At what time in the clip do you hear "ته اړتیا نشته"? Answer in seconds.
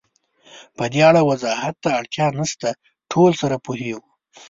1.83-2.69